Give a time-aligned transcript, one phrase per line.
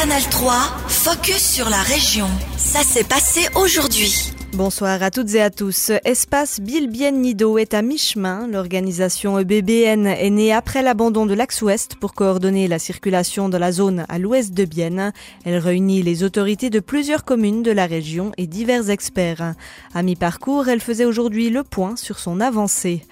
[0.00, 0.52] Canal 3,
[0.86, 2.28] focus sur la région.
[2.56, 4.32] Ça s'est passé aujourd'hui.
[4.52, 5.90] Bonsoir à toutes et à tous.
[6.04, 8.46] Espace Bilbien Nido est à mi-chemin.
[8.46, 13.72] L'organisation EBBN est née après l'abandon de l'axe ouest pour coordonner la circulation dans la
[13.72, 15.12] zone à l'ouest de Bienne.
[15.44, 19.54] Elle réunit les autorités de plusieurs communes de la région et divers experts.
[19.94, 23.02] À mi-parcours, elle faisait aujourd'hui le point sur son avancée.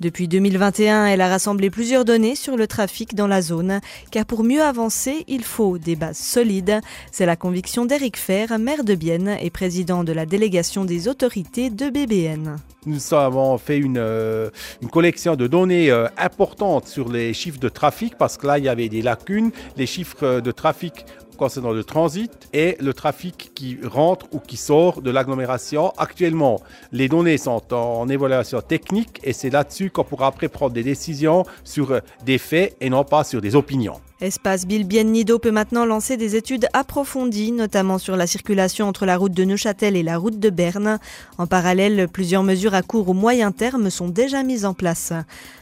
[0.00, 3.80] Depuis 2021, elle a rassemblé plusieurs données sur le trafic dans la zone,
[4.10, 6.80] car pour mieux avancer, il faut des bases solides.
[7.12, 11.68] C'est la conviction d'Éric Fer, maire de Bienne et président de la délégation des autorités
[11.68, 12.56] de BBN.
[12.86, 14.48] Nous avons fait une, euh,
[14.90, 18.70] collection de données euh, importantes sur les chiffres de trafic, parce que là, il y
[18.70, 19.50] avait des lacunes.
[19.76, 21.04] Les chiffres de trafic
[21.40, 25.90] concernant le transit et le trafic qui rentre ou qui sort de l'agglomération.
[25.96, 26.60] Actuellement,
[26.92, 31.44] les données sont en évaluation technique et c'est là-dessus qu'on pourra après prendre des décisions
[31.64, 34.00] sur des faits et non pas sur des opinions.
[34.20, 39.16] Espace Bilbien Nido peut maintenant lancer des études approfondies, notamment sur la circulation entre la
[39.16, 40.98] route de Neuchâtel et la route de Berne.
[41.38, 45.14] En parallèle, plusieurs mesures à court ou moyen terme sont déjà mises en place.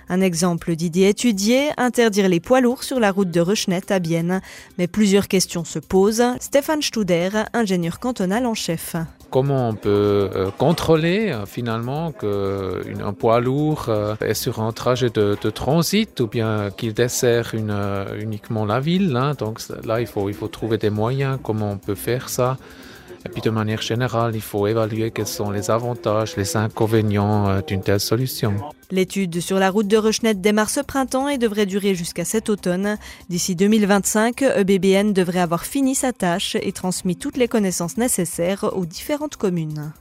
[0.09, 4.41] Un exemple d'idée étudiée, interdire les poids lourds sur la route de Rechnet à Bienne.
[4.77, 6.25] Mais plusieurs questions se posent.
[6.41, 8.97] Stéphane Studer, ingénieur cantonal en chef
[9.31, 15.11] comment on peut euh, contrôler euh, finalement qu'un poids lourd euh, est sur un trajet
[15.11, 19.17] de, transit ou bien qu'il dessert uniquement la ville.
[19.17, 19.34] Hein.
[19.39, 22.59] Donc là, il faut, il faut trouver des moyens, comment on peut faire ça.
[23.29, 27.83] Et puis de manière générale, il faut évaluer quels sont les avantages, les inconvénients d'une
[27.83, 28.55] telle solution.
[28.91, 32.97] L'étude sur la route de Rechnet démarre ce printemps et devrait durer jusqu'à cet automne.
[33.29, 38.87] D'ici 2025, EBBN devrait avoir fini sa tâche et transmis toutes les connaissances nécessaires aux
[38.87, 39.93] différentes communes.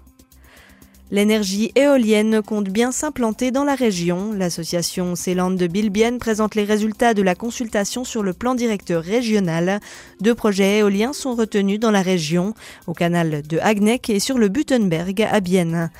[1.09, 4.33] L'énergie éolienne compte bien s'implanter dans la région.
[4.33, 9.79] L'association Céland de Bilbienne présente les résultats de la consultation sur le plan directeur régional.
[10.19, 12.53] Deux projets éoliens sont retenus dans la région,
[12.87, 15.91] au canal de Hagnec et sur le Butenberg à Bienne.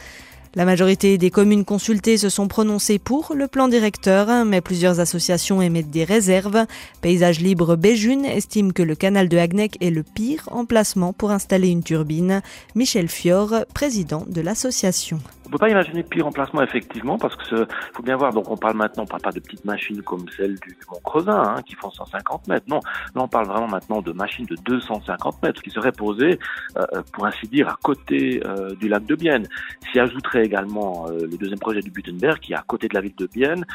[0.58, 5.61] La majorité des communes consultées se sont prononcées pour le plan directeur, mais plusieurs associations
[5.61, 6.65] émettent des réserves.
[7.02, 11.67] Paysage Libre Béjune estime que le canal de Hagnec est le pire emplacement pour installer
[11.67, 12.42] une turbine.
[12.73, 15.20] Michel Fior, président de l'association.
[15.47, 18.33] On peut pas imaginer pire emplacement effectivement parce que faut bien voir.
[18.33, 21.41] Donc on parle maintenant, on parle pas de petites machines comme celles du Mont Creusin
[21.41, 22.65] hein, qui font 150 mètres.
[22.67, 22.81] Non,
[23.15, 26.37] là on parle vraiment maintenant de machines de 250 mètres qui seraient posées,
[26.75, 29.47] euh, pour ainsi dire, à côté euh, du lac de Bienne.
[29.89, 32.99] S'y ajouterait également euh, le deuxième projet du Butenberg qui est à côté de la
[32.99, 33.65] ville de Bienne.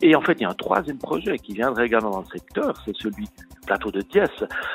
[0.00, 2.72] et en fait, il y a un troisième projet qui viendrait également dans le secteur,
[2.86, 4.30] c'est celui du plateau de Diès.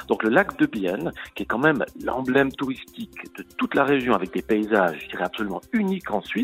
[0.08, 4.14] Donc le lac de Bienne, qui est quand même l'emblème touristique de toute la région
[4.14, 6.43] avec des paysages, je dirais absolument uniques en Suisse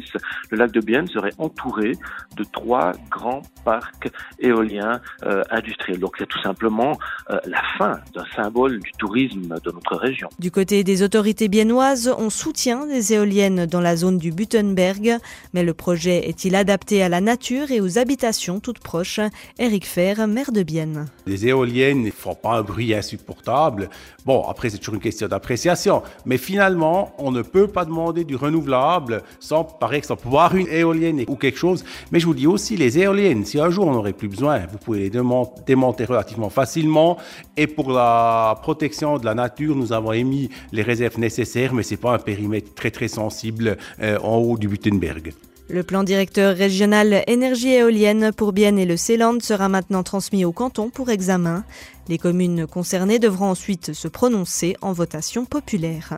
[0.49, 1.93] le lac de Bienne serait entouré
[2.35, 5.99] de trois grands parcs éoliens euh, industriels.
[5.99, 6.97] Donc c'est tout simplement
[7.29, 10.29] euh, la fin d'un symbole du tourisme de notre région.
[10.39, 15.17] Du côté des autorités biennoises, on soutient des éoliennes dans la zone du Butenberg,
[15.53, 19.19] mais le projet est-il adapté à la nature et aux habitations toutes proches?
[19.57, 21.07] Eric Fer, maire de Bienne.
[21.25, 23.89] Les éoliennes ne font pas un bruit insupportable.
[24.25, 28.35] Bon, après c'est toujours une question d'appréciation, mais finalement, on ne peut pas demander du
[28.35, 31.83] renouvelable sans par exemple voir une éolienne ou quelque chose.
[32.11, 34.77] Mais je vous dis aussi, les éoliennes, si un jour on n'aurait plus besoin, vous
[34.77, 37.17] pouvez les démonter relativement facilement.
[37.57, 41.97] Et pour la protection de la nature, nous avons émis les réserves nécessaires, mais c'est
[41.97, 45.33] pas un périmètre très très sensible euh, en haut du Butenberg.
[45.71, 50.51] Le plan directeur régional énergie éolienne pour Bienne et le Céland sera maintenant transmis au
[50.51, 51.63] canton pour examen.
[52.07, 56.17] Les communes concernées devront ensuite se prononcer en votation populaire.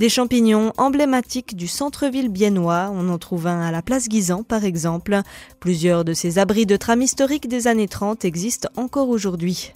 [0.00, 4.64] Des champignons emblématiques du centre-ville biennois, on en trouve un à la place Guisan par
[4.64, 5.20] exemple.
[5.60, 9.74] Plusieurs de ces abris de tram historiques des années 30 existent encore aujourd'hui.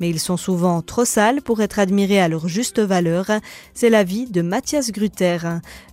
[0.00, 3.26] Mais ils sont souvent trop sales pour être admirés à leur juste valeur.
[3.74, 5.40] C'est l'avis de Mathias Grutter.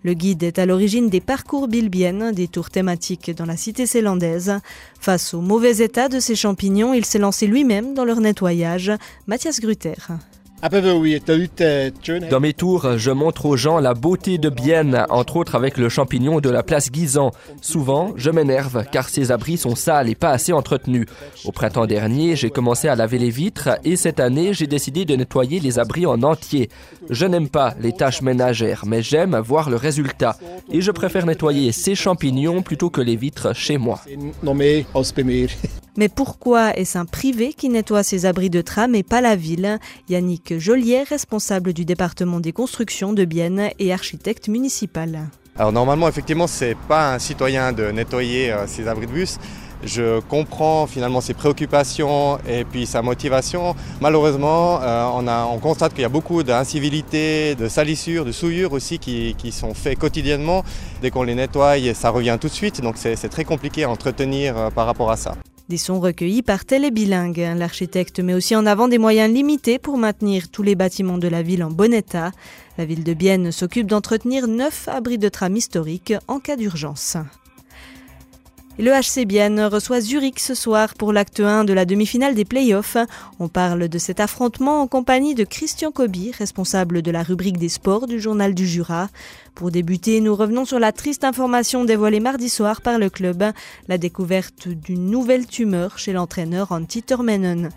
[0.04, 4.60] Le guide est à l'origine des parcours bilbiennes, des tours thématiques dans la cité célandaise.
[4.98, 8.94] Face au mauvais état de ces champignons, il s'est lancé lui-même dans leur nettoyage.
[9.28, 9.96] Mathias Grutter.
[12.30, 15.90] Dans mes tours, je montre aux gens la beauté de Bienne, entre autres avec le
[15.90, 17.32] champignon de la place Guisan.
[17.60, 21.06] Souvent, je m'énerve car ces abris sont sales et pas assez entretenus.
[21.44, 25.18] Au printemps dernier, j'ai commencé à laver les vitres et cette année, j'ai décidé de
[25.18, 26.70] nettoyer les abris en entier.
[27.10, 30.38] Je n'aime pas les tâches ménagères, mais j'aime voir le résultat.
[30.72, 34.00] Et je préfère nettoyer ces champignons plutôt que les vitres chez moi.
[35.95, 39.78] Mais pourquoi est-ce un privé qui nettoie ces abris de tram et pas la ville?
[40.09, 45.29] Yannick Joliet, responsable du département des constructions de Bienne et architecte municipal.
[45.55, 49.37] Alors normalement, effectivement, c'est pas un citoyen de nettoyer euh, ces abris de bus.
[49.84, 53.75] Je comprends finalement ses préoccupations et puis sa motivation.
[54.01, 55.05] Malheureusement, euh,
[55.51, 59.99] on, constate qu'il y a beaucoup d'incivilités, de salissures, de souillures aussi qui, sont faits
[59.99, 60.63] quotidiennement.
[61.01, 64.57] Dès qu'on les nettoie, ça revient tout de suite, donc c'est très compliqué à entretenir
[64.57, 65.35] euh, par rapport à ça.
[65.70, 67.54] Des sons recueillis par Télé Bilingue.
[67.58, 71.42] L'architecte met aussi en avant des moyens limités pour maintenir tous les bâtiments de la
[71.42, 72.32] ville en bon état.
[72.78, 77.16] La ville de Bienne s'occupe d'entretenir neuf abris de tram historiques en cas d'urgence.
[78.79, 82.97] Le HC reçoit Zurich ce soir pour l'acte 1 de la demi-finale des playoffs.
[83.40, 87.70] On parle de cet affrontement en compagnie de Christian Coby, responsable de la rubrique des
[87.70, 89.09] sports du journal du Jura.
[89.53, 93.43] Pour débuter, nous revenons sur la triste information dévoilée mardi soir par le club,
[93.87, 97.69] la découverte d'une nouvelle tumeur chez l'entraîneur Antti Tormenon.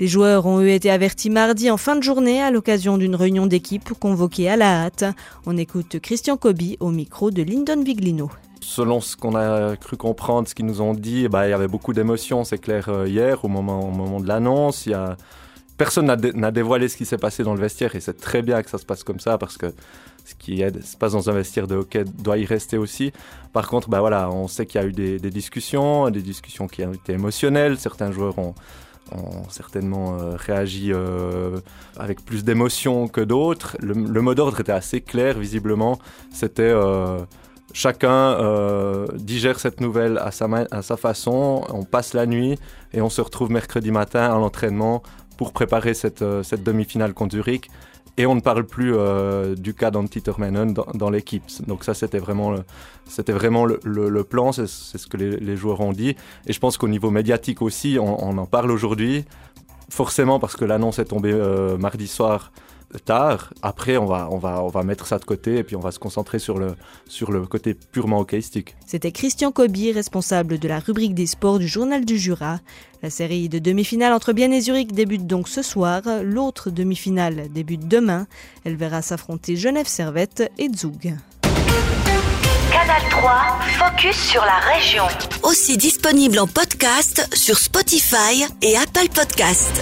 [0.00, 3.46] Les joueurs ont eu été avertis mardi en fin de journée à l'occasion d'une réunion
[3.46, 5.04] d'équipe convoquée à la hâte.
[5.46, 8.30] On écoute Christian Coby au micro de Lyndon Viglino.
[8.64, 11.68] Selon ce qu'on a cru comprendre, ce qu'ils nous ont dit, bah, il y avait
[11.68, 14.88] beaucoup d'émotions, c'est clair, euh, hier, au moment, de l'annonce.
[15.76, 18.70] Personne n'a dévoilé ce qui s'est passé dans le vestiaire et c'est très bien que
[18.70, 19.66] ça se passe comme ça parce que
[20.24, 23.12] ce qui se passe dans un vestiaire de hockey doit y rester aussi.
[23.52, 26.92] Par contre, voilà, on sait qu'il y a eu des, discussions, des discussions qui ont
[26.92, 27.76] été émotionnelles.
[27.76, 28.54] Certains joueurs ont,
[29.12, 31.58] ont certainement euh, réagi euh,
[31.96, 33.76] avec plus d'émotion que d'autres.
[33.80, 35.98] Le, mot d'ordre était assez clair, visiblement.
[36.32, 36.72] C'était
[37.74, 42.56] chacun euh, digère cette nouvelle à sa, à sa façon, on passe la nuit
[42.94, 45.02] et on se retrouve mercredi matin à l'entraînement
[45.36, 47.68] pour préparer cette, euh, cette demi-finale contre Zurich.
[48.16, 51.42] Et on ne parle plus euh, du cas d'Antti Termanen dans, l'équipe.
[51.66, 52.62] Donc ça, c'était vraiment le,
[53.06, 56.14] c'était vraiment le, le, plan, c'est, ce que les, les, joueurs ont dit.
[56.46, 59.24] Et je pense qu'au niveau médiatique aussi, on, on en parle aujourd'hui.
[59.90, 61.34] Forcément parce que l'annonce est tombée
[61.78, 62.52] mardi soir
[62.98, 63.52] tard.
[63.62, 65.90] Après, on va, on, va, on va mettre ça de côté et puis on va
[65.92, 66.74] se concentrer sur le,
[67.08, 68.76] sur le côté purement hockeyistique.
[68.86, 72.60] C'était Christian Coby, responsable de la rubrique des sports du Journal du Jura.
[73.02, 76.02] La série de demi-finales entre Bienne et Zurich débute donc ce soir.
[76.22, 78.26] L'autre demi-finale débute demain.
[78.64, 81.14] Elle verra s'affronter Genève Servette et Zug.
[82.72, 85.04] Canal 3, focus sur la région.
[85.42, 89.80] Aussi disponible en podcast sur Spotify et Apple Podcast.